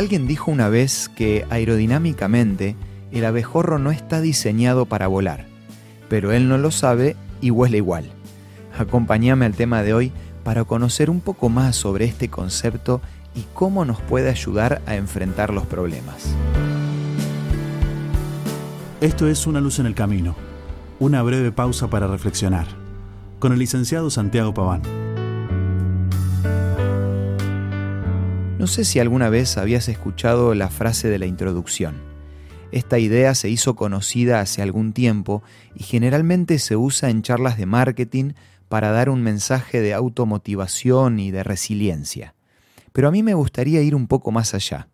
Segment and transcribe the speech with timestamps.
[0.00, 2.74] Alguien dijo una vez que aerodinámicamente
[3.12, 5.44] el abejorro no está diseñado para volar,
[6.08, 8.06] pero él no lo sabe y huele igual.
[8.78, 10.10] Acompáñame al tema de hoy
[10.42, 13.02] para conocer un poco más sobre este concepto
[13.34, 16.34] y cómo nos puede ayudar a enfrentar los problemas.
[19.02, 20.34] Esto es Una luz en el camino,
[20.98, 22.68] una breve pausa para reflexionar,
[23.38, 25.09] con el licenciado Santiago Paván.
[28.60, 31.94] No sé si alguna vez habías escuchado la frase de la introducción.
[32.72, 35.42] Esta idea se hizo conocida hace algún tiempo
[35.74, 38.32] y generalmente se usa en charlas de marketing
[38.68, 42.34] para dar un mensaje de automotivación y de resiliencia.
[42.92, 44.88] Pero a mí me gustaría ir un poco más allá,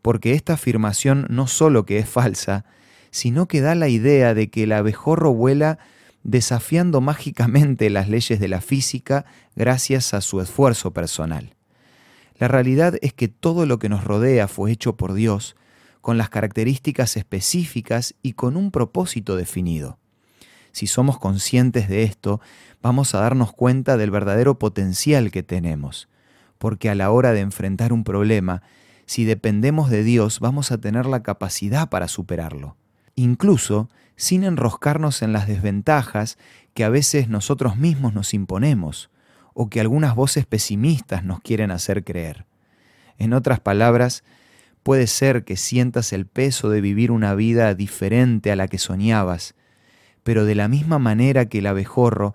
[0.00, 2.64] porque esta afirmación no solo que es falsa,
[3.10, 5.78] sino que da la idea de que el abejorro vuela
[6.22, 11.54] desafiando mágicamente las leyes de la física gracias a su esfuerzo personal.
[12.36, 15.56] La realidad es que todo lo que nos rodea fue hecho por Dios,
[16.00, 19.98] con las características específicas y con un propósito definido.
[20.72, 22.40] Si somos conscientes de esto,
[22.82, 26.08] vamos a darnos cuenta del verdadero potencial que tenemos,
[26.58, 28.62] porque a la hora de enfrentar un problema,
[29.06, 32.76] si dependemos de Dios, vamos a tener la capacidad para superarlo,
[33.14, 36.38] incluso sin enroscarnos en las desventajas
[36.74, 39.10] que a veces nosotros mismos nos imponemos,
[39.54, 42.44] o que algunas voces pesimistas nos quieren hacer creer.
[43.18, 44.24] En otras palabras,
[44.82, 49.54] puede ser que sientas el peso de vivir una vida diferente a la que soñabas,
[50.22, 52.34] pero de la misma manera que el abejorro,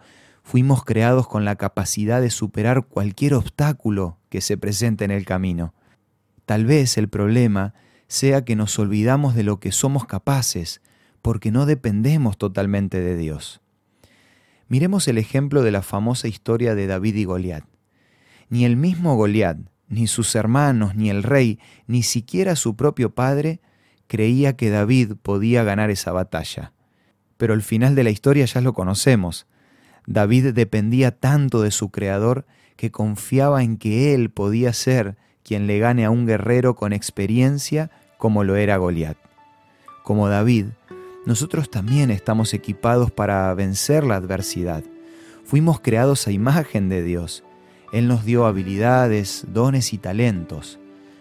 [0.49, 5.75] fuimos creados con la capacidad de superar cualquier obstáculo que se presente en el camino.
[6.47, 7.75] Tal vez el problema
[8.07, 10.81] sea que nos olvidamos de lo que somos capaces,
[11.21, 13.61] porque no dependemos totalmente de Dios.
[14.69, 17.65] Miremos el ejemplo de la famosa historia de David y Goliat.
[18.49, 23.61] Ni el mismo Goliat, ni sus hermanos, ni el rey, ni siquiera su propio padre
[24.07, 26.71] creía que David podía ganar esa batalla.
[27.37, 29.47] Pero el final de la historia ya lo conocemos.
[30.05, 32.45] David dependía tanto de su creador
[32.75, 37.89] que confiaba en que él podía ser quien le gane a un guerrero con experiencia
[38.19, 39.17] como lo era Goliat.
[40.03, 40.67] Como David,
[41.29, 44.83] nosotros también estamos equipados para vencer la adversidad.
[45.45, 47.43] Fuimos creados a imagen de Dios.
[47.93, 50.79] Él nos dio habilidades, dones y talentos.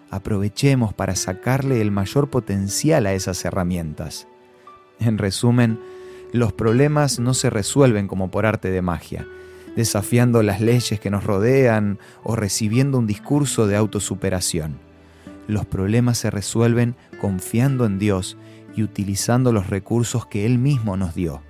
[0.08, 4.26] Aprovechemos para sacarle el mayor potencial a esas herramientas.
[4.98, 5.78] En resumen,
[6.32, 9.26] los problemas no se resuelven como por arte de magia,
[9.76, 14.78] desafiando las leyes que nos rodean o recibiendo un discurso de autosuperación.
[15.48, 18.38] Los problemas se resuelven confiando en Dios
[18.78, 21.42] y utilizando los recursos que Él mismo nos dio.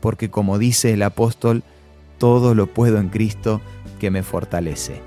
[0.00, 1.62] Porque como dice el apóstol,
[2.18, 3.62] todo lo puedo en Cristo
[3.98, 5.00] que me fortalece.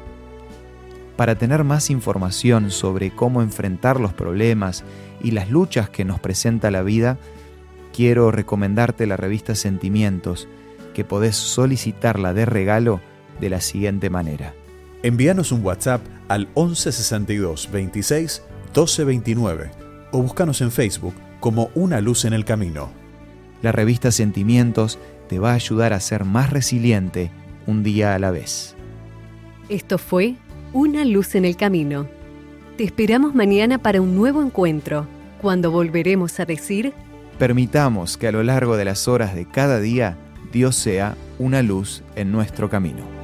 [1.18, 4.84] Para tener más información sobre cómo enfrentar los problemas
[5.22, 7.20] y las luchas que nos presenta la vida,
[7.94, 10.48] quiero recomendarte la revista Sentimientos,
[10.96, 13.02] que podés solicitarla de regalo
[13.40, 14.56] de la siguiente manera.
[15.04, 18.42] Envíanos un WhatsApp al 1162 26
[18.74, 19.72] 1229
[20.12, 22.90] o búscanos en Facebook como Una luz en el camino.
[23.62, 24.98] La revista Sentimientos
[25.28, 27.32] te va a ayudar a ser más resiliente
[27.68, 28.78] un día a la vez.
[29.68, 30.36] Esto fue
[30.72, 32.08] Una luz en el camino.
[32.78, 35.06] Te esperamos mañana para un nuevo encuentro,
[35.42, 36.94] cuando volveremos a decir...
[37.38, 40.18] Permitamos que a lo largo de las horas de cada día
[40.54, 43.21] Dios sea una luz en nuestro camino.